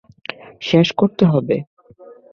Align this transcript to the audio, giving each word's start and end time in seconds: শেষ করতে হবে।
শেষ 0.61 0.87
করতে 0.91 1.23
হবে। 1.25 1.55